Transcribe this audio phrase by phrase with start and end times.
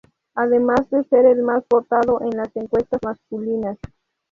[0.33, 3.77] Además de ser el más votado en las encuestas masculinas.